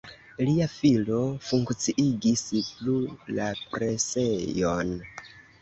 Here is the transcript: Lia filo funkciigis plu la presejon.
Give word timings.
Lia 0.45 0.67
filo 0.75 1.19
funkciigis 1.49 2.43
plu 2.71 2.97
la 3.37 3.51
presejon. 3.77 4.99